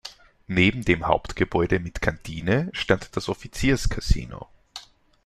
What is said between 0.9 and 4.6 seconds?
Hauptgebäude mit Kantine stand das Offizierskasino.